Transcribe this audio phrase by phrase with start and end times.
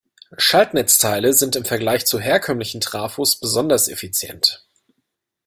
[0.35, 4.65] Schaltnetzteile sind im Vergleich zu herkömmlichen Trafos besonders effizient.